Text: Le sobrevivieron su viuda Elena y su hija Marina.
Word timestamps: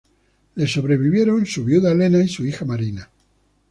Le 0.55 0.65
sobrevivieron 0.65 1.45
su 1.45 1.63
viuda 1.63 1.91
Elena 1.91 2.23
y 2.23 2.27
su 2.27 2.43
hija 2.43 2.65
Marina. 2.65 3.07